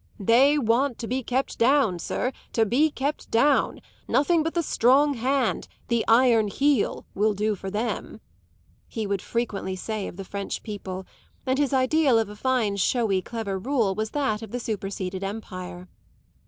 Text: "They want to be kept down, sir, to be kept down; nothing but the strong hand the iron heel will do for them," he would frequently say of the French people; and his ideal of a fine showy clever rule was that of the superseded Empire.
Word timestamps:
"They 0.19 0.57
want 0.57 0.97
to 0.97 1.07
be 1.07 1.21
kept 1.21 1.59
down, 1.59 1.99
sir, 1.99 2.31
to 2.53 2.65
be 2.65 2.89
kept 2.89 3.29
down; 3.29 3.81
nothing 4.07 4.41
but 4.41 4.55
the 4.55 4.63
strong 4.63 5.13
hand 5.13 5.67
the 5.89 6.03
iron 6.07 6.47
heel 6.47 7.05
will 7.13 7.35
do 7.35 7.53
for 7.53 7.69
them," 7.69 8.19
he 8.87 9.05
would 9.05 9.21
frequently 9.21 9.75
say 9.75 10.07
of 10.07 10.17
the 10.17 10.25
French 10.25 10.63
people; 10.63 11.05
and 11.45 11.59
his 11.59 11.71
ideal 11.71 12.17
of 12.17 12.29
a 12.29 12.35
fine 12.35 12.77
showy 12.77 13.21
clever 13.21 13.59
rule 13.59 13.93
was 13.93 14.09
that 14.09 14.41
of 14.41 14.49
the 14.49 14.59
superseded 14.59 15.23
Empire. 15.23 15.87